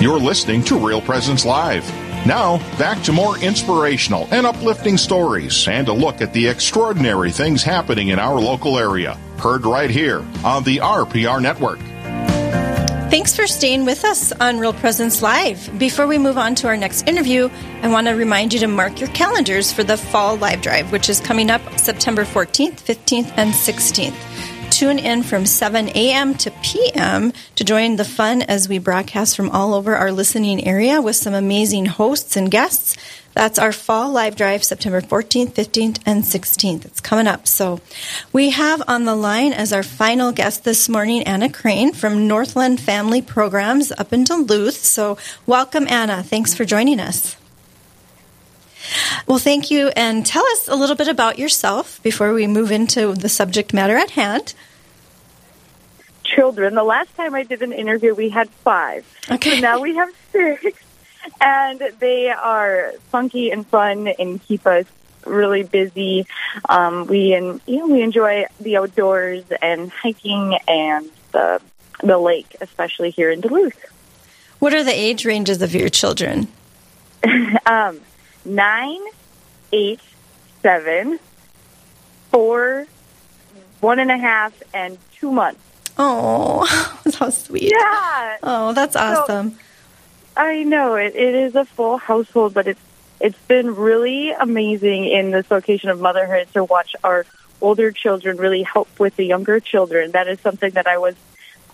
[0.00, 1.86] You're listening to Real Presence Live.
[2.24, 7.62] Now, back to more inspirational and uplifting stories and a look at the extraordinary things
[7.62, 9.18] happening in our local area.
[9.36, 11.80] Heard right here on the RPR Network.
[13.10, 15.78] Thanks for staying with us on Real Presence Live.
[15.78, 17.50] Before we move on to our next interview,
[17.82, 21.10] I want to remind you to mark your calendars for the Fall Live Drive, which
[21.10, 24.39] is coming up September 14th, 15th, and 16th.
[24.70, 26.34] Tune in from 7 a.m.
[26.36, 27.32] to p.m.
[27.56, 31.34] to join the fun as we broadcast from all over our listening area with some
[31.34, 32.96] amazing hosts and guests.
[33.34, 36.84] That's our fall live drive, September 14th, 15th, and 16th.
[36.84, 37.46] It's coming up.
[37.46, 37.80] So
[38.32, 42.80] we have on the line as our final guest this morning, Anna Crane from Northland
[42.80, 44.76] Family Programs up in Duluth.
[44.76, 46.22] So welcome, Anna.
[46.22, 47.36] Thanks for joining us.
[49.26, 49.88] Well, thank you.
[49.96, 53.96] And tell us a little bit about yourself before we move into the subject matter
[53.96, 54.54] at hand.
[56.24, 56.74] Children.
[56.74, 59.06] The last time I did an interview, we had five.
[59.30, 59.56] Okay.
[59.56, 60.80] So now we have six.
[61.40, 64.86] And they are funky and fun and keep us
[65.26, 66.26] really busy.
[66.68, 71.60] Um, we and you know we enjoy the outdoors and hiking and the
[72.02, 73.78] the lake, especially here in Duluth.
[74.58, 76.48] What are the age ranges of your children?
[77.66, 78.00] um,
[78.44, 79.00] nine,
[79.72, 80.00] eight,
[80.62, 81.18] seven,
[82.30, 82.86] four,
[83.80, 85.60] one and a half, and two months.
[85.98, 86.66] Oh,
[87.04, 87.72] that's how sweet!
[87.72, 88.36] Yeah.
[88.42, 89.52] Oh, that's awesome.
[89.52, 89.56] So,
[90.36, 91.14] I know it.
[91.14, 92.80] It is a full household, but it's
[93.20, 97.26] it's been really amazing in this location of motherhood to watch our
[97.60, 100.12] older children really help with the younger children.
[100.12, 101.14] That is something that I was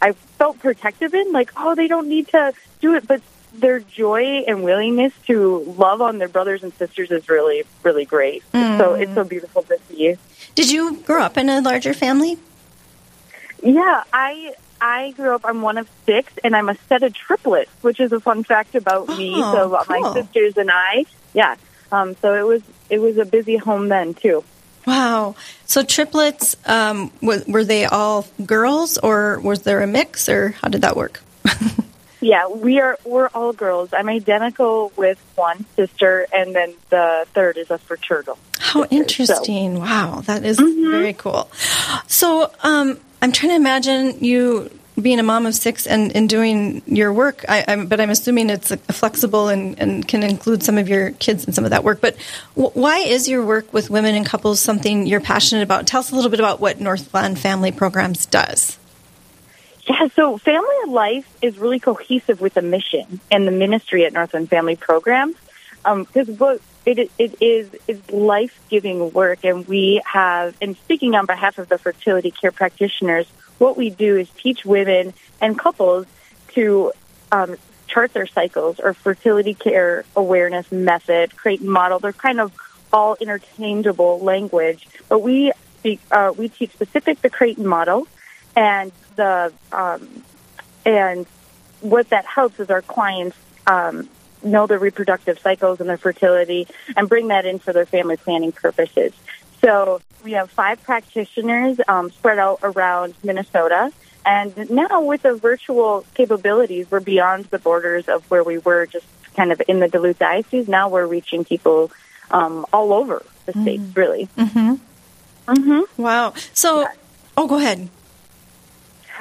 [0.01, 4.45] I felt protective in, like, oh, they don't need to do it, but their joy
[4.47, 8.43] and willingness to love on their brothers and sisters is really, really great.
[8.53, 8.79] Mm.
[8.79, 10.17] So it's so beautiful to see.
[10.55, 12.39] Did you grow up in a larger family?
[13.63, 15.43] Yeah, I I grew up.
[15.45, 18.75] I'm one of six, and I'm a set of triplets, which is a fun fact
[18.75, 19.41] about oh, me.
[19.41, 20.01] So about cool.
[20.01, 21.57] my sisters and I, yeah.
[21.91, 24.45] Um, so it was it was a busy home then too.
[24.87, 25.35] Wow.
[25.65, 30.69] So triplets, um, were, were they all girls, or was there a mix, or how
[30.69, 31.23] did that work?
[32.27, 32.99] yeah, we are.
[33.05, 33.93] We're all girls.
[33.93, 38.37] I'm identical with one sister, and then the third is a fraternal.
[38.59, 39.77] How sister, interesting!
[39.77, 39.81] So.
[39.81, 40.91] Wow, that is mm-hmm.
[40.91, 41.49] very cool.
[42.09, 44.71] So, um, I'm trying to imagine you
[45.01, 47.45] being a mom of six and, and doing your work.
[47.49, 51.45] I, I'm, but I'm assuming it's flexible and, and can include some of your kids
[51.45, 52.01] and some of that work.
[52.01, 52.17] But
[52.57, 55.87] w- why is your work with women and couples something you're passionate about?
[55.87, 58.79] Tell us a little bit about what Northland Family Programs does.
[59.87, 64.49] Yeah, so Family Life is really cohesive with the mission and the ministry at Northland
[64.49, 65.37] Family Programs
[65.85, 70.57] because um, what it, it is is life giving work, and we have.
[70.61, 73.27] And speaking on behalf of the fertility care practitioners,
[73.59, 76.07] what we do is teach women and couples
[76.55, 76.93] to
[77.31, 81.99] um, chart their cycles or fertility care awareness method, Creighton model.
[81.99, 82.53] They're kind of
[82.93, 86.01] all interchangeable language, but we speak.
[86.11, 88.07] Uh, we teach specific the Creighton model,
[88.57, 90.25] and the um,
[90.85, 91.27] and
[91.81, 93.37] what that helps is our clients
[93.67, 94.09] um,
[94.43, 96.67] know their reproductive cycles and their fertility
[96.97, 99.13] and bring that in for their family planning purposes.
[99.61, 103.93] So we have five practitioners um, spread out around Minnesota.
[104.25, 109.07] And now with the virtual capabilities, we're beyond the borders of where we were just
[109.37, 110.67] kind of in the Duluth Diocese.
[110.67, 111.93] Now we're reaching people
[112.31, 113.63] um, all over the mm-hmm.
[113.63, 114.29] states, really.
[114.37, 114.75] Mm-hmm.
[115.53, 116.03] Mm-hmm.
[116.03, 116.35] Wow.
[116.53, 116.93] So, yeah.
[117.37, 117.89] oh, go ahead.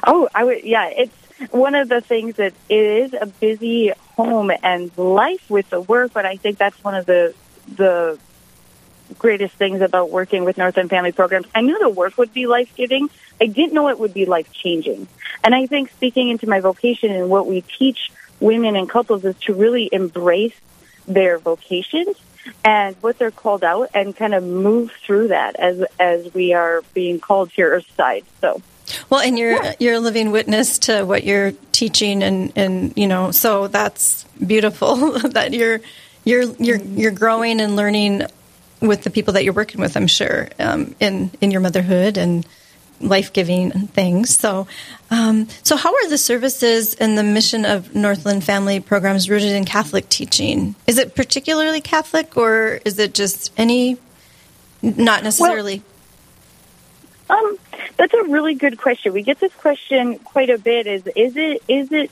[0.06, 0.64] Oh, I would.
[0.64, 1.16] Yeah, it's
[1.52, 6.14] one of the things that it is a busy home and life with the work,
[6.14, 7.34] but I think that's one of the
[7.76, 8.18] the
[9.20, 11.48] greatest things about working with Northland Family Programs.
[11.54, 13.10] I knew the work would be life giving.
[13.40, 15.08] I didn't know it would be life changing.
[15.44, 19.36] And I think speaking into my vocation and what we teach women and couples is
[19.42, 20.56] to really embrace
[21.08, 22.18] their vocations
[22.64, 26.84] and what they're called out and kind of move through that as as we are
[26.94, 28.24] being called here your side.
[28.42, 28.62] So
[29.10, 29.76] well, and you're yeah.
[29.80, 35.12] you're a living witness to what you're teaching, and and you know, so that's beautiful
[35.30, 35.82] that you're
[36.24, 38.24] you're you're you're growing and learning
[38.82, 39.96] with the people that you're working with.
[39.96, 42.46] I'm sure um, in in your motherhood and
[43.02, 44.36] life giving things.
[44.36, 44.68] So,
[45.12, 49.66] um, so how are the services and the mission of Northland Family Programs rooted in
[49.66, 50.76] Catholic teaching?
[50.88, 53.98] Is it particularly Catholic, or is it just any?
[54.82, 55.82] Not necessarily.
[57.30, 57.58] Well, um,
[57.98, 59.14] that's a really good question.
[59.14, 60.88] We get this question quite a bit.
[60.88, 62.12] Is is it is it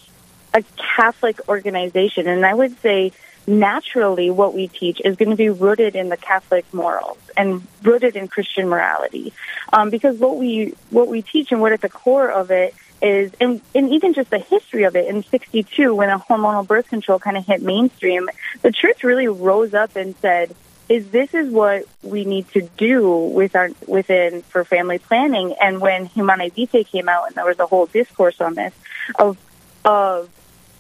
[0.53, 0.63] a
[0.95, 2.27] Catholic organization?
[2.27, 3.12] And I would say
[3.45, 8.15] naturally what we teach is going to be rooted in the Catholic morals and rooted
[8.15, 9.33] in Christian morality.
[9.71, 13.31] Um, because what we what we teach and what at the core of it is,
[13.41, 17.19] and, and even just the history of it in 62, when a hormonal birth control
[17.19, 18.29] kind of hit mainstream,
[18.62, 20.56] the church really rose up and said,
[20.89, 25.56] is this is what we need to do with our within for family planning.
[25.62, 28.74] And when Humanae Vitae came out, and there was a whole discourse on this,
[29.18, 29.38] of
[29.85, 30.30] of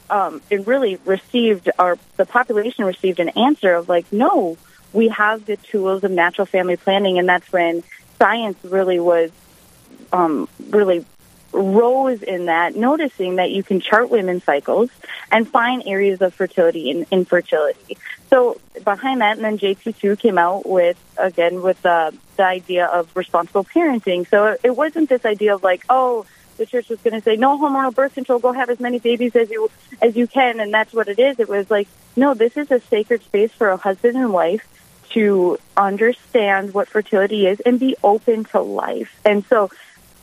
[0.09, 4.57] um, it really received our the population received an answer of like, no,
[4.91, 7.83] we have the tools of natural family planning, and that's when
[8.19, 9.31] science really was
[10.11, 11.05] um, really
[11.53, 14.89] rose in that, noticing that you can chart women's cycles
[15.31, 17.97] and find areas of fertility and infertility.
[18.33, 23.15] So behind that, and then JP2 came out with, again, with the, the idea of
[23.15, 24.27] responsible parenting.
[24.27, 26.25] So it wasn't this idea of like, oh,
[26.57, 29.35] the church was going to say no hormonal birth control, go have as many babies
[29.35, 29.69] as you
[30.01, 31.39] as you can, and that's what it is.
[31.39, 34.67] It was like, no, this is a sacred space for a husband and wife
[35.11, 39.15] to understand what fertility is and be open to life.
[39.23, 39.69] And so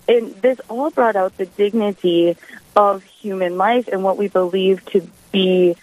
[0.08, 2.36] and this all brought out the dignity
[2.74, 5.76] of human life and what we believe to be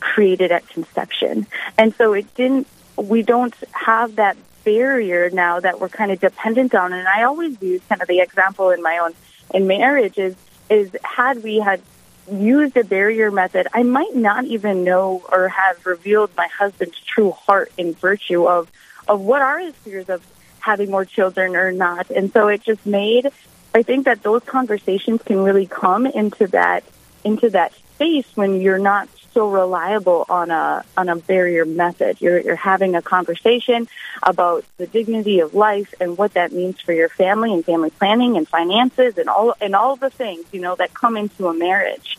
[0.00, 1.46] created at conception.
[1.76, 2.66] And so it didn't,
[2.96, 6.92] we don't have that barrier now that we're kind of dependent on.
[6.92, 9.14] And I always use kind of the example in my own,
[9.54, 10.34] in marriage is,
[10.68, 11.80] is had we had
[12.30, 17.30] used a barrier method, I might not even know or have revealed my husband's true
[17.30, 18.70] heart and virtue of,
[19.06, 20.22] of what are his fears of
[20.60, 22.10] having more children or not.
[22.10, 23.30] And so it just made,
[23.74, 26.84] I think that those conversations can really come into that,
[27.24, 29.08] into that space when you're not
[29.38, 32.20] so reliable on a, on a barrier method.
[32.20, 33.86] You're, you're having a conversation
[34.20, 38.36] about the dignity of life and what that means for your family and family planning
[38.36, 42.18] and finances and all, and all the things, you know, that come into a marriage.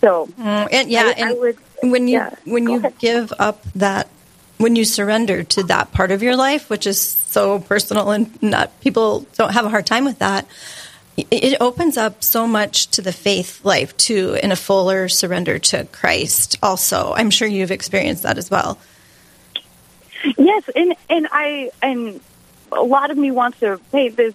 [0.00, 2.98] So, mm, and yeah, I, and I would, when you, yeah, when you ahead.
[2.98, 4.08] give up that
[4.56, 8.80] when you surrender to that part of your life, which is so personal and not
[8.80, 10.46] people don't have a hard time with that,
[11.16, 15.84] it opens up so much to the faith life too in a fuller surrender to
[15.86, 17.12] Christ also.
[17.12, 18.78] I'm sure you've experienced that as well.
[20.36, 22.20] Yes, and and I and
[22.72, 24.34] a lot of me wants to paint this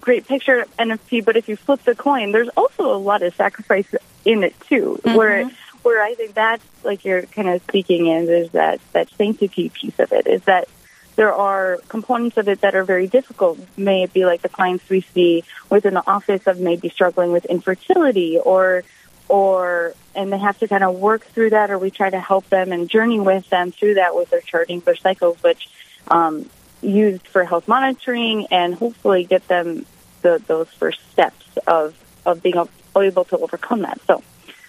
[0.00, 3.34] great picture of NFP, but if you flip the coin, there's also a lot of
[3.34, 3.86] sacrifice
[4.24, 4.98] in it too.
[5.02, 5.16] Mm-hmm.
[5.16, 5.50] Where
[5.82, 9.98] where I think that's like you're kind of speaking in is that that sanctity piece
[9.98, 10.68] of it is that
[11.16, 13.58] there are components of it that are very difficult.
[13.76, 17.46] May it be like the clients we see within the office of maybe struggling with
[17.46, 18.84] infertility or
[19.28, 22.48] or and they have to kind of work through that or we try to help
[22.48, 25.68] them and journey with them through that with their charting their cycles which
[26.08, 26.48] um,
[26.80, 29.84] used for health monitoring and hopefully get them
[30.22, 32.54] the, those first steps of of being
[32.96, 34.22] able to overcome that so right.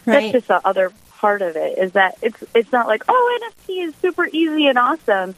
[0.05, 3.87] that's just the other part of it is that it's it's not like oh NFP
[3.87, 5.35] is super easy and awesome,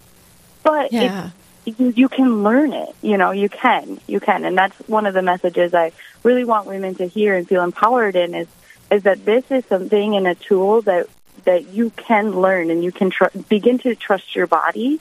[0.64, 1.32] but yeah.
[1.66, 2.96] you, you can learn it.
[3.02, 5.92] You know, you can, you can, and that's one of the messages I
[6.24, 8.48] really want women to hear and feel empowered in is
[8.92, 11.08] is that this is something and a tool that
[11.46, 15.00] that you can learn and you can tr- begin to trust your body.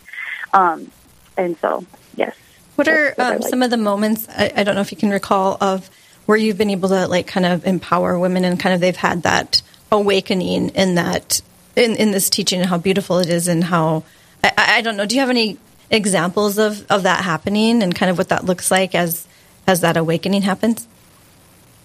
[0.53, 0.91] Um,
[1.37, 1.85] and so,
[2.17, 2.37] yes.
[2.77, 3.49] What are what um, like.
[3.49, 4.29] some of the moments?
[4.29, 5.91] I, I don't know if you can recall of
[6.27, 9.23] where you've been able to like kind of empower women and kind of they've had
[9.23, 11.41] that awakening in that
[11.75, 14.05] in, in this teaching and how beautiful it is and how
[14.43, 15.07] I, I don't know.
[15.07, 15.59] Do you have any
[15.91, 19.27] examples of, of that happening and kind of what that looks like as
[19.67, 20.87] as that awakening happens?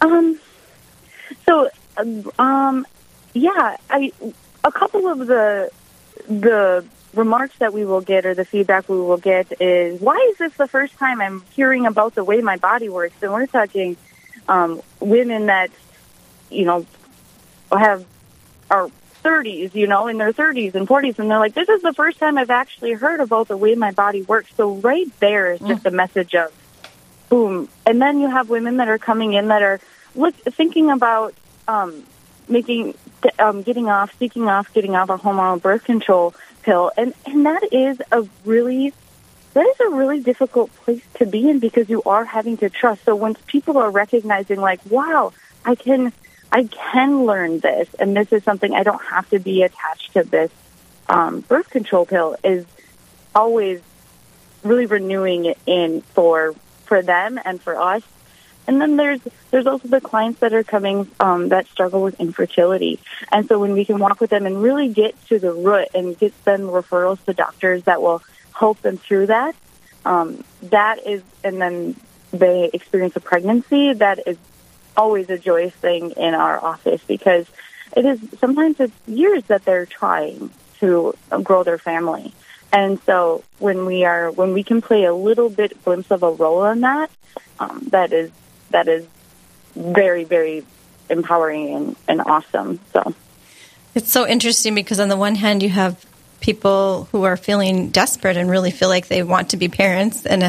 [0.01, 0.39] Um.
[1.45, 1.69] So,
[2.39, 2.88] um,
[3.33, 4.12] yeah, I
[4.63, 5.69] a couple of the
[6.27, 10.38] the remarks that we will get or the feedback we will get is why is
[10.38, 13.15] this the first time I'm hearing about the way my body works?
[13.22, 13.98] And we're talking
[14.48, 15.72] um, women that
[16.50, 16.86] you know
[17.72, 18.05] have
[18.69, 18.89] are
[19.24, 22.20] 30s, you know, in their 30s and 40s, and they're like, "This is the first
[22.20, 25.84] time I've actually heard about the way my body works." So right there is just
[25.84, 25.88] mm.
[25.88, 26.51] a message of
[27.30, 27.68] boom.
[27.86, 29.80] And then you have women that are coming in that are
[30.15, 31.34] look thinking about
[31.68, 32.03] um,
[32.48, 32.96] making
[33.39, 37.63] um, getting off, seeking off, getting off a hormonal birth control pill, and and that
[37.72, 38.94] is a really
[39.53, 43.03] that is a really difficult place to be in because you are having to trust.
[43.06, 46.12] So once people are recognizing, like, wow, I can
[46.53, 50.24] I can learn this, and this is something I don't have to be attached to
[50.24, 50.51] this
[51.10, 52.38] um, birth control pill.
[52.43, 52.63] Is
[53.33, 53.81] always
[54.62, 56.53] really renewing it in for
[56.86, 58.03] for them and for us.
[58.67, 59.19] And then there's
[59.50, 63.00] there's also the clients that are coming um, that struggle with infertility,
[63.31, 66.15] and so when we can walk with them and really get to the root and
[66.15, 68.22] get them referrals to doctors that will
[68.53, 69.55] help them through that,
[70.05, 71.95] um, that is, and then
[72.31, 74.38] they experience a pregnancy that is
[74.95, 77.45] always a joyous thing in our office because
[77.95, 82.33] it is sometimes it's years that they're trying to grow their family.
[82.71, 86.31] And so when we are when we can play a little bit glimpse of a
[86.31, 87.12] role in that,
[87.59, 88.31] um, that is
[88.71, 89.05] that is
[89.75, 90.65] very very
[91.09, 92.79] empowering and, and awesome.
[92.91, 93.13] So
[93.93, 96.03] it's so interesting because on the one hand you have
[96.39, 100.43] people who are feeling desperate and really feel like they want to be parents and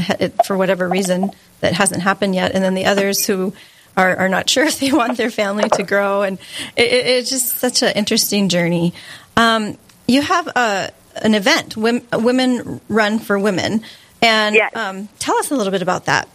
[0.45, 3.53] for whatever reason that hasn't happened yet, and then the others who
[3.97, 6.39] are, are not sure if they want their family to grow, and
[6.77, 8.95] it, it's just such an interesting journey.
[9.37, 10.91] Um, you have a,
[11.23, 13.83] an event, Women Run for Women,
[14.23, 14.75] and yes.
[14.77, 16.29] um, tell us a little bit about that.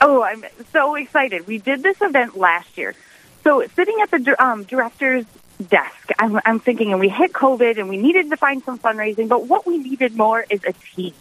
[0.00, 1.46] Oh, I'm so excited.
[1.46, 2.94] We did this event last year.
[3.42, 5.24] So, sitting at the um, director's
[5.66, 9.28] desk, I'm, I'm thinking, and we hit COVID and we needed to find some fundraising,
[9.28, 11.14] but what we needed more is a team.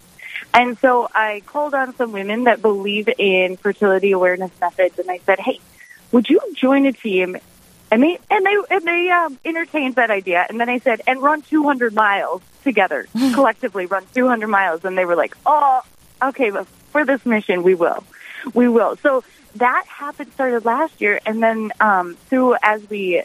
[0.57, 5.19] And so I called on some women that believe in fertility awareness methods, and I
[5.19, 5.59] said, "Hey,
[6.11, 7.37] would you join a team?"
[7.91, 10.47] And they and they and they um, entertained that idea.
[10.49, 15.05] And then I said, "And run 200 miles together, collectively run 200 miles." And they
[15.05, 15.81] were like, "Oh,
[16.23, 18.03] okay, but for this mission, we will,
[18.55, 19.23] we will." So
[19.57, 23.21] that happened started last year, and then um, through as we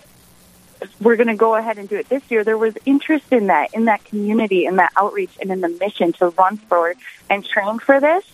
[1.01, 3.75] we're going to go ahead and do it this year, there was interest in that,
[3.75, 6.95] in that community, in that outreach, and in the mission to run for
[7.29, 8.25] and train for this.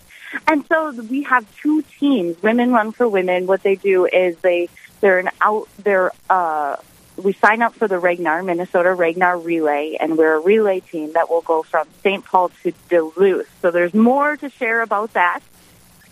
[0.47, 3.47] And so we have two teams, Women Run for Women.
[3.47, 4.69] What they do is they
[5.01, 6.75] they're an out they're uh
[7.17, 11.29] we sign up for the Ragnar, Minnesota Ragnar Relay, and we're a relay team that
[11.29, 12.23] will go from St.
[12.23, 13.49] Paul to Duluth.
[13.61, 15.41] So there's more to share about that.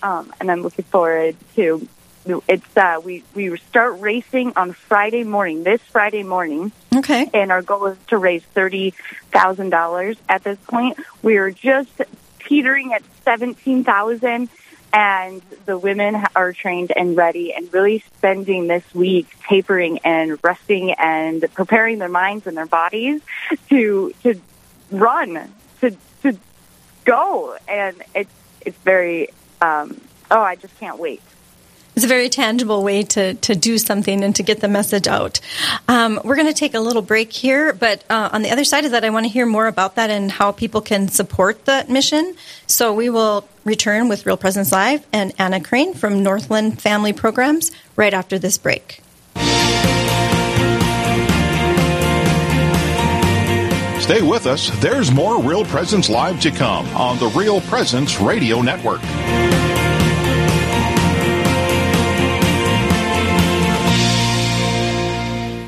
[0.02, 1.88] Um, and I'm looking forward to
[2.48, 5.64] it's uh, we we start racing on Friday morning.
[5.64, 6.72] This Friday morning.
[6.96, 7.30] Okay.
[7.34, 8.92] And our goal is to raise thirty
[9.32, 10.18] thousand dollars.
[10.28, 12.02] At this point, we are just
[12.40, 14.50] teetering at seventeen thousand,
[14.94, 20.92] and the women are trained and ready, and really spending this week tapering and resting
[20.92, 23.22] and preparing their minds and their bodies
[23.70, 24.40] to to
[24.92, 26.38] run to to
[27.06, 29.30] go, and it's it's very.
[29.60, 31.20] Um, oh, I just can't wait
[31.98, 35.40] it's a very tangible way to, to do something and to get the message out.
[35.88, 38.86] Um, we're going to take a little break here, but uh, on the other side
[38.86, 41.90] of that, I want to hear more about that and how people can support that
[41.90, 42.36] mission.
[42.68, 47.72] So we will return with Real Presence Live and Anna Crane from Northland Family Programs
[47.96, 49.02] right after this break.
[54.04, 54.70] Stay with us.
[54.82, 59.02] There's more Real Presence Live to come on the Real Presence Radio Network.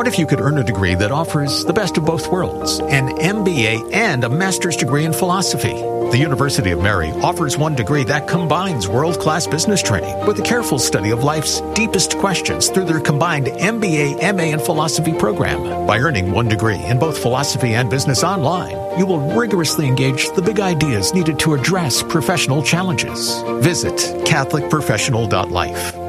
[0.00, 3.10] What if you could earn a degree that offers the best of both worlds, an
[3.18, 5.74] MBA and a master's degree in philosophy?
[5.74, 10.42] The University of Mary offers one degree that combines world class business training with a
[10.42, 15.86] careful study of life's deepest questions through their combined MBA, MA, and philosophy program.
[15.86, 20.40] By earning one degree in both philosophy and business online, you will rigorously engage the
[20.40, 23.42] big ideas needed to address professional challenges.
[23.60, 25.99] Visit CatholicProfessional.life.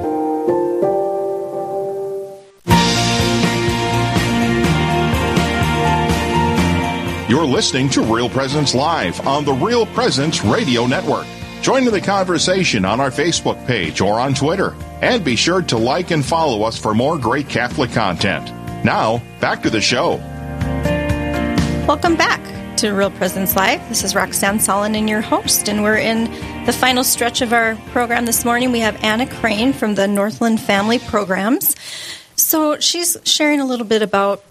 [7.32, 11.26] You're listening to Real Presence Live on the Real Presence Radio Network.
[11.62, 14.76] Join in the conversation on our Facebook page or on Twitter.
[15.02, 18.52] And be sure to like and follow us for more great Catholic content.
[18.84, 20.18] Now, back to the show.
[21.88, 22.42] Welcome back
[22.80, 23.80] to Real Presence Live.
[23.88, 26.26] This is Roxanne Salonen your host, and we're in
[26.66, 30.60] the final stretch of our program this morning, we have Anna Crane from the Northland
[30.60, 31.78] Family Programs.
[32.36, 34.44] So she's sharing a little bit about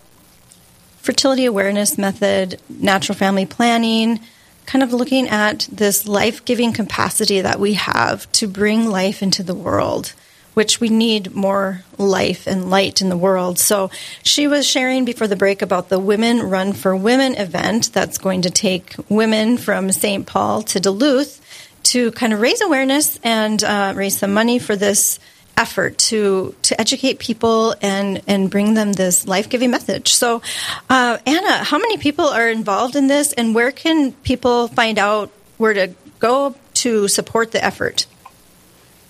[1.02, 4.20] fertility awareness method, natural family planning,
[4.66, 9.42] kind of looking at this life giving capacity that we have to bring life into
[9.42, 10.12] the world
[10.54, 13.58] which we need more life and light in the world.
[13.58, 13.90] So
[14.22, 18.42] she was sharing before the break about the Women Run for Women event that's going
[18.42, 20.26] to take women from St.
[20.26, 21.40] Paul to Duluth
[21.84, 25.18] to kind of raise awareness and uh, raise some money for this
[25.56, 30.14] effort to to educate people and and bring them this life giving message.
[30.14, 30.42] So,
[30.88, 35.30] uh, Anna, how many people are involved in this, and where can people find out
[35.58, 38.06] where to go to support the effort?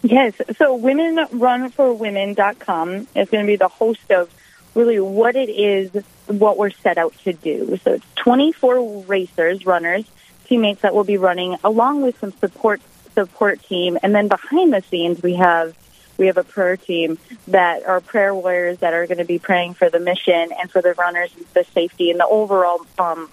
[0.03, 0.35] Yes.
[0.57, 4.31] So womenrunforwomen.com is going to be the host of
[4.75, 5.91] really what it is,
[6.27, 7.79] what we're set out to do.
[7.85, 10.05] So it's 24 racers, runners,
[10.47, 12.81] teammates that will be running along with some support
[13.15, 13.99] support team.
[14.03, 15.77] And then behind the scenes, we have
[16.21, 19.73] we have a prayer team that are prayer warriors that are going to be praying
[19.73, 23.31] for the mission and for the runners, and the safety, and the overall um,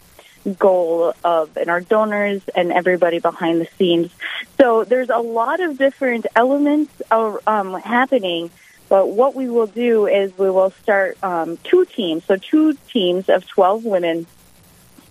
[0.58, 4.10] goal of and our donors and everybody behind the scenes.
[4.56, 8.50] So there's a lot of different elements of, um, happening.
[8.88, 12.24] But what we will do is we will start um, two teams.
[12.24, 14.28] So two teams of 12 women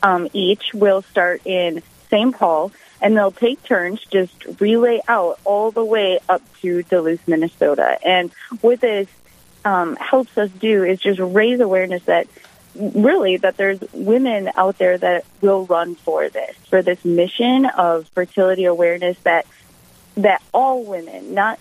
[0.02, 2.34] um, each will start in St.
[2.34, 7.98] Paul, and they'll take turns just relay out all the way up to Duluth, Minnesota.
[8.04, 9.08] And what this
[9.64, 12.26] um, helps us do is just raise awareness that
[12.74, 18.06] really that there's women out there that will run for this, for this mission of
[18.08, 19.46] fertility awareness that
[20.16, 21.60] that all women, not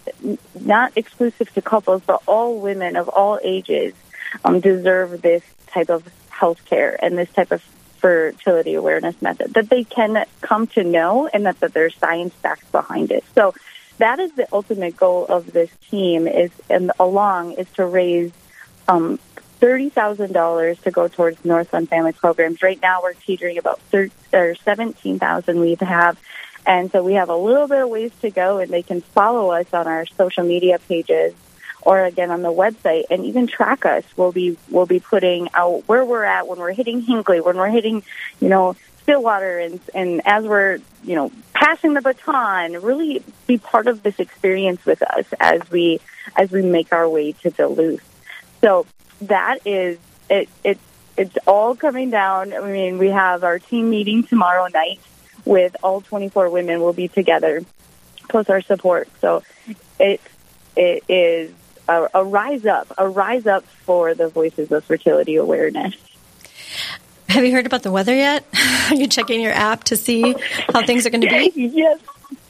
[0.60, 3.94] not exclusive to couples, but all women of all ages
[4.46, 7.62] um, deserve this type of health care and this type of
[8.06, 12.72] fertility awareness method that they can come to know and that, that there's science backed
[12.72, 13.24] behind it.
[13.34, 13.56] So
[13.98, 18.32] that is the ultimate goal of this team is and along is to raise
[18.88, 19.18] um,
[19.60, 22.62] $30,000 to go towards Northland Family Programs.
[22.62, 26.20] Right now we're teetering about 13, or 17,000 we have.
[26.68, 29.50] And so we have a little bit of ways to go and they can follow
[29.50, 31.34] us on our social media pages
[31.86, 34.04] or again on the website and even track us.
[34.18, 37.70] We'll be, we'll be putting out where we're at when we're hitting Hinckley, when we're
[37.70, 38.04] hitting,
[38.42, 43.86] you know, Stillwater and, and as we're, you know, passing the baton, really be part
[43.86, 46.02] of this experience with us as we,
[46.36, 48.02] as we make our way to Duluth.
[48.62, 48.88] So
[49.22, 50.50] that is it.
[50.64, 50.80] It
[51.18, 52.52] it's all coming down.
[52.54, 55.00] I mean, we have our team meeting tomorrow night
[55.46, 56.82] with all 24 women.
[56.82, 57.64] We'll be together,
[58.28, 59.08] plus our support.
[59.22, 59.44] So
[60.00, 60.20] it
[60.76, 61.52] it is
[61.88, 65.96] a, a rise up, a rise up for the voices of fertility awareness.
[67.30, 68.46] Have you heard about the weather yet?
[68.90, 70.36] Are you checking your app to see
[70.74, 71.52] how things are going to be?
[71.56, 72.00] yes,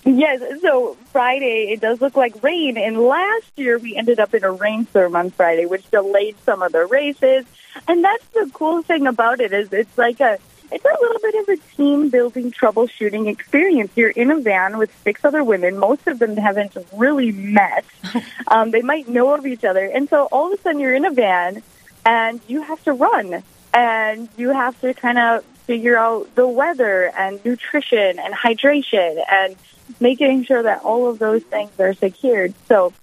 [0.06, 4.44] Yes, so Friday it does look like rain, and last year we ended up in
[4.44, 7.44] a rainstorm on Friday, which delayed some of the races.
[7.88, 10.38] And that's the cool thing about it is it's like a
[10.72, 13.92] it's a little bit of a team building troubleshooting experience.
[13.96, 15.78] You're in a van with six other women.
[15.78, 17.86] Most of them haven't really met.
[18.48, 21.04] Um, they might know of each other, and so all of a sudden you're in
[21.04, 21.64] a van
[22.06, 27.12] and you have to run and you have to kind of figure out the weather
[27.18, 29.56] and nutrition and hydration and
[30.00, 32.54] making sure that all of those things are secured.
[32.68, 32.94] So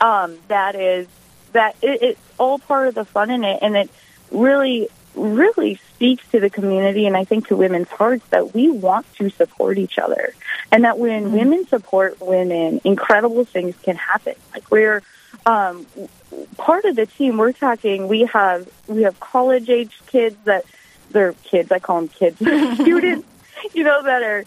[0.00, 1.08] um, that is
[1.52, 3.90] that it, it's all part of the fun in it, and it
[4.30, 9.12] really, really speaks to the community and I think to women's hearts that we want
[9.16, 10.34] to support each other,
[10.70, 11.36] and that when mm-hmm.
[11.36, 14.34] women support women, incredible things can happen.
[14.52, 15.02] Like we're
[15.46, 15.86] um,
[16.56, 17.38] part of the team.
[17.38, 18.08] We're talking.
[18.08, 20.64] We have we have college age kids that
[21.10, 21.70] they're kids.
[21.72, 22.36] I call them kids,
[22.74, 23.26] students.
[23.74, 24.44] You know that are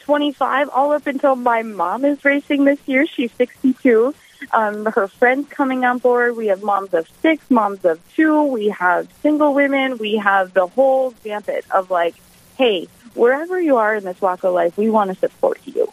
[0.00, 3.06] 25 all up until my mom is racing this year.
[3.06, 4.14] She's 62.
[4.52, 6.36] Um, her friends coming on board.
[6.36, 8.44] We have moms of six, moms of two.
[8.44, 9.98] We have single women.
[9.98, 12.14] We have the whole gambit of like,
[12.56, 15.92] hey, wherever you are in this walk of life, we want to support you,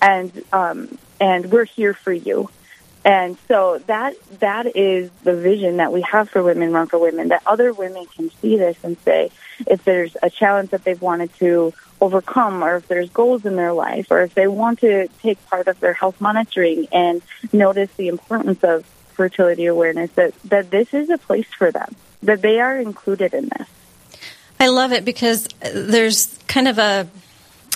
[0.00, 2.48] and um, and we're here for you.
[3.04, 7.28] And so that that is the vision that we have for Women Run for Women.
[7.28, 9.30] That other women can see this and say,
[9.66, 13.72] if there's a challenge that they've wanted to overcome or if there's goals in their
[13.72, 18.08] life or if they want to take part of their health monitoring and notice the
[18.08, 22.78] importance of fertility awareness that, that this is a place for them, that they are
[22.78, 23.68] included in this.
[24.58, 27.08] I love it because there's kind of a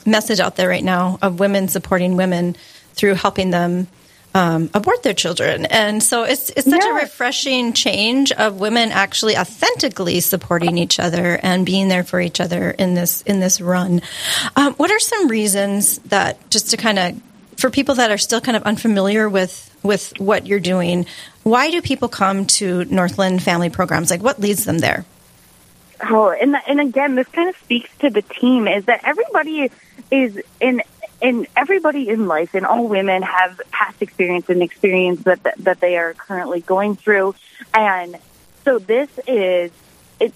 [0.07, 2.57] message out there right now of women supporting women
[2.95, 3.87] through helping them
[4.35, 5.65] um, abort their children.
[5.67, 11.39] And so it's it's such a refreshing change of women actually authentically supporting each other
[11.43, 14.03] and being there for each other in this in this run.
[14.57, 17.21] Um, what are some reasons that just to kind of
[17.57, 21.07] for people that are still kind of unfamiliar with with what you're doing,
[21.45, 24.11] why do people come to Northland Family Programs?
[24.11, 25.05] Like, what leads them there?
[26.01, 29.71] Oh, and and again, this kind of speaks to the team is that everybody
[30.11, 30.83] is in
[31.23, 35.97] and everybody in life and all women have past experience and experience that that they
[35.97, 37.35] are currently going through
[37.73, 38.17] and
[38.65, 39.71] so this is
[40.21, 40.33] it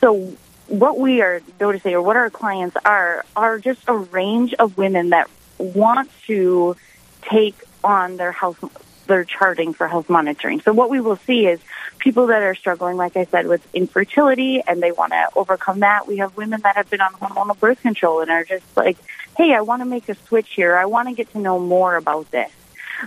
[0.00, 0.36] so
[0.68, 5.10] what we are noticing or what our clients are are just a range of women
[5.10, 6.76] that want to
[7.22, 8.62] take on their health
[9.06, 10.60] their charting for health monitoring.
[10.60, 11.60] So what we will see is
[11.98, 16.06] people that are struggling, like I said, with infertility and they want to overcome that.
[16.06, 18.96] We have women that have been on hormonal birth control and are just like,
[19.36, 20.76] hey, I want to make a switch here.
[20.76, 22.50] I want to get to know more about this.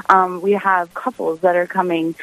[0.09, 2.15] Um, we have couples that are coming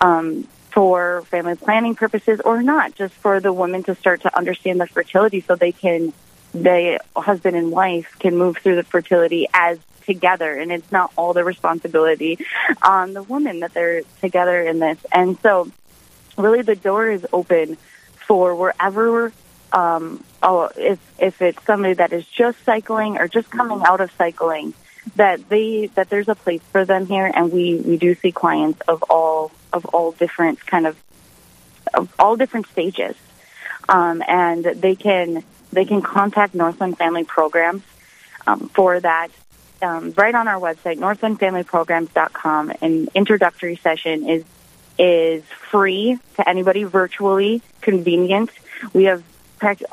[0.00, 4.80] um, for family planning purposes or not, just for the women to start to understand
[4.80, 6.12] the fertility so they can,
[6.52, 11.34] the husband and wife can move through the fertility as together and it's not all
[11.34, 12.38] the responsibility
[12.82, 14.98] on the woman that they're together in this.
[15.12, 15.70] And so
[16.38, 17.76] really the door is open
[18.26, 19.32] for wherever
[19.72, 24.10] um, oh, if if it's somebody that is just cycling or just coming out of
[24.12, 24.74] cycling,
[25.16, 28.80] that they that there's a place for them here, and we we do see clients
[28.88, 30.96] of all of all different kind of
[31.94, 33.16] of all different stages,
[33.88, 37.82] um, and they can they can contact Northland Family Programs
[38.46, 39.28] um, for that.
[39.80, 44.44] Um, right on our website, northlandfamilyprograms.com, an introductory session is
[44.98, 48.50] is free to anybody virtually, convenient.
[48.92, 49.22] We have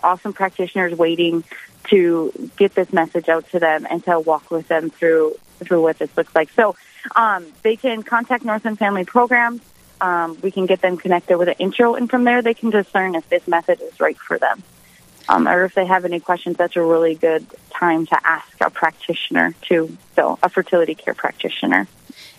[0.04, 1.44] awesome practitioners waiting
[1.90, 5.98] to get this message out to them and to walk with them through through what
[5.98, 6.52] this looks like.
[6.52, 6.76] So
[7.16, 9.62] um, they can contact Northland Family Programs.
[10.02, 13.16] Um, we can get them connected with an intro, and from there they can discern
[13.16, 14.64] if this method is right for them.
[15.28, 18.70] Um, or if they have any questions, that's a really good time to ask a
[18.70, 19.98] practitioner too.
[20.16, 21.88] So a fertility care practitioner.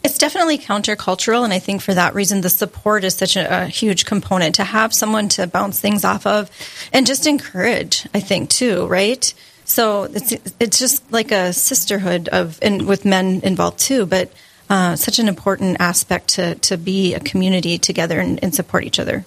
[0.05, 3.67] It's definitely countercultural, and I think for that reason, the support is such a, a,
[3.67, 6.51] huge component to have someone to bounce things off of,
[6.93, 8.07] and just encourage.
[8.15, 9.33] I think too, right?
[9.65, 14.33] So it's it's just like a sisterhood of, and with men involved too, but
[14.71, 19.01] uh, such an important aspect to to be a community together and, and support each
[19.01, 19.25] other.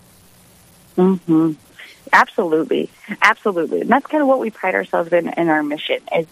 [0.96, 1.54] Hmm.
[2.12, 2.90] Absolutely,
[3.22, 6.28] absolutely, and that's kind of what we pride ourselves in in our mission is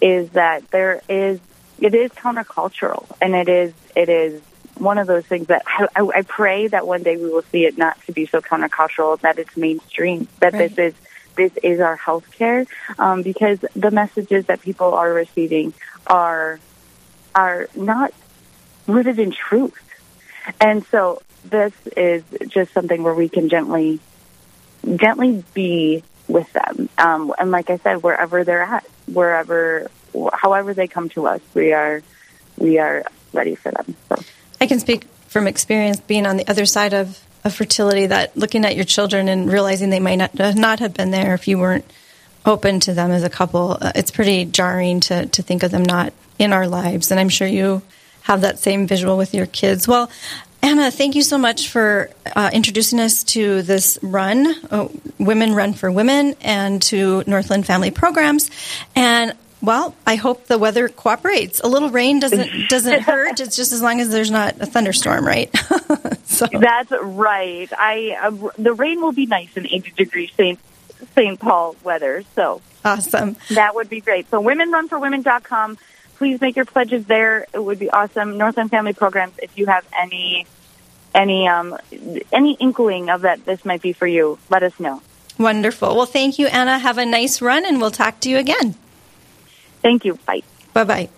[0.00, 1.40] is that there is
[1.80, 4.42] it is countercultural, and it is it is
[4.76, 7.76] one of those things that I, I, pray that one day we will see it
[7.76, 10.74] not to be so countercultural, that it's mainstream, that right.
[10.74, 10.94] this is
[11.36, 12.66] this is our healthcare,
[12.98, 15.72] um, because the messages that people are receiving
[16.06, 16.58] are
[17.34, 18.12] are not
[18.86, 19.78] rooted in truth,
[20.60, 24.00] and so this is just something where we can gently
[24.96, 29.90] gently be with them, um, and like I said, wherever they're at, wherever
[30.32, 32.02] however they come to us, we are
[32.56, 33.96] we are ready for them.
[34.08, 34.22] So.
[34.60, 38.64] I can speak from experience being on the other side of, of fertility that looking
[38.64, 41.84] at your children and realizing they might not, not have been there if you weren't
[42.44, 45.82] open to them as a couple, uh, it's pretty jarring to, to think of them
[45.82, 47.10] not in our lives.
[47.10, 47.82] And I'm sure you
[48.22, 49.88] have that same visual with your kids.
[49.88, 50.10] Well,
[50.64, 55.72] Anna, thank you so much for uh, introducing us to this run, uh, Women Run
[55.72, 58.48] for Women, and to Northland Family Programs.
[58.94, 61.60] And well, I hope the weather cooperates.
[61.60, 63.38] A little rain doesn't doesn't hurt.
[63.40, 65.54] It's just as long as there's not a thunderstorm, right?
[66.24, 66.46] so.
[66.52, 67.72] That's right.
[67.72, 70.58] I uh, the rain will be nice in 80 degrees St.
[71.14, 71.38] St.
[71.38, 72.24] Paul weather.
[72.34, 73.36] So awesome.
[73.50, 74.28] That would be great.
[74.30, 75.78] So womenrunforwomen.com.
[76.16, 77.46] Please make your pledges there.
[77.54, 78.38] It would be awesome.
[78.38, 79.34] Northland Family Programs.
[79.38, 80.46] If you have any
[81.14, 81.78] any um
[82.32, 85.02] any inkling of that this might be for you, let us know.
[85.38, 85.94] Wonderful.
[85.94, 86.78] Well, thank you, Anna.
[86.78, 88.74] Have a nice run, and we'll talk to you again.
[89.82, 90.18] Thank you.
[90.26, 90.42] Bye.
[90.72, 91.08] Bye bye.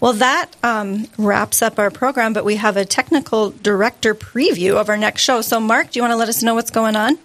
[0.00, 4.88] Well, that um, wraps up our program, but we have a technical director preview of
[4.90, 5.40] our next show.
[5.40, 7.18] So, Mark, do you want to let us know what's going on?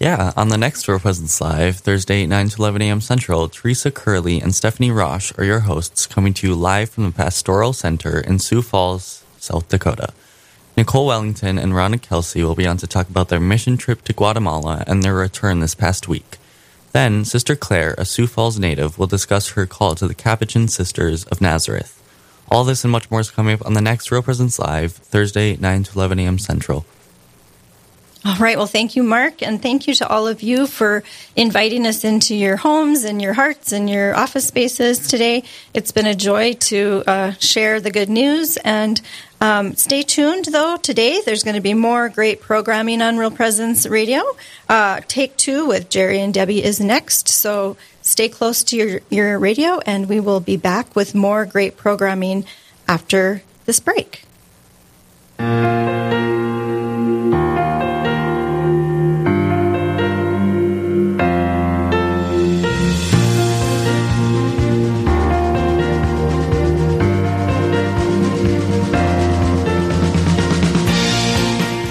[0.00, 3.00] Yeah, on the next Real Presence Live, Thursday, 9 to 11 a.m.
[3.00, 7.12] Central, Teresa Curley and Stephanie Roche are your hosts coming to you live from the
[7.12, 10.12] Pastoral Center in Sioux Falls, South Dakota.
[10.76, 14.12] Nicole Wellington and Rhonda Kelsey will be on to talk about their mission trip to
[14.12, 16.38] Guatemala and their return this past week.
[16.92, 21.24] Then, Sister Claire, a Sioux Falls native, will discuss her call to the Capuchin Sisters
[21.24, 21.98] of Nazareth.
[22.50, 25.56] All this and much more is coming up on the next Real Presence Live, Thursday,
[25.56, 26.38] 9 to 11 a.m.
[26.38, 26.84] Central.
[28.24, 28.56] All right.
[28.56, 29.42] Well, thank you, Mark.
[29.42, 31.02] And thank you to all of you for
[31.34, 35.42] inviting us into your homes and your hearts and your office spaces today.
[35.74, 38.56] It's been a joy to uh, share the good news.
[38.58, 39.00] And
[39.40, 41.20] um, stay tuned, though, today.
[41.24, 44.22] There's going to be more great programming on Real Presence Radio.
[44.68, 47.26] Uh, Take Two with Jerry and Debbie is next.
[47.26, 51.76] So stay close to your, your radio, and we will be back with more great
[51.76, 52.44] programming
[52.86, 54.22] after this break.